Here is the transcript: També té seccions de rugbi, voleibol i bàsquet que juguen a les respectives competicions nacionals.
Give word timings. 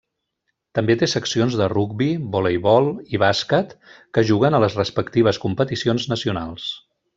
També 0.77 0.93
té 1.01 1.07
seccions 1.11 1.57
de 1.59 1.67
rugbi, 1.73 2.07
voleibol 2.37 2.89
i 3.17 3.21
bàsquet 3.25 3.77
que 4.17 4.25
juguen 4.33 4.57
a 4.57 4.63
les 4.67 4.79
respectives 4.81 5.43
competicions 5.47 6.11
nacionals. 6.17 6.69